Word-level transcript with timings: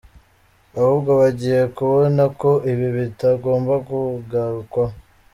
Ahubwo 0.79 1.11
bagiye 1.21 1.61
kubona 1.77 2.23
ko 2.41 2.51
ibi 2.71 2.87
bitagomba 2.97 3.73
kugarukwaho. 3.87 4.95